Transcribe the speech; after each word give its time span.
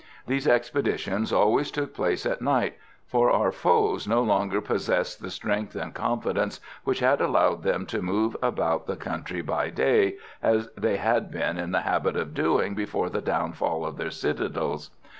These 0.25 0.47
expeditions 0.47 1.31
always 1.31 1.69
took 1.69 1.93
place 1.93 2.25
at 2.25 2.41
night, 2.41 2.75
for 3.05 3.29
our 3.29 3.51
foes 3.51 4.07
no 4.07 4.23
longer 4.23 4.59
possessed 4.59 5.21
the 5.21 5.29
strength 5.29 5.75
and 5.75 5.93
confidence 5.93 6.59
which 6.83 7.01
had 7.01 7.21
allowed 7.21 7.61
them 7.61 7.85
to 7.85 8.01
move 8.01 8.35
about 8.41 8.87
the 8.87 8.95
country 8.95 9.41
by 9.43 9.69
day, 9.69 10.15
as 10.41 10.69
they 10.75 10.97
had 10.97 11.29
been 11.29 11.59
in 11.59 11.71
the 11.71 11.81
habit 11.81 12.15
of 12.15 12.33
doing 12.33 12.73
before 12.73 13.11
the 13.11 13.21
downfall 13.21 13.85
of 13.85 13.97
their 13.97 14.09
citadels. 14.09 14.89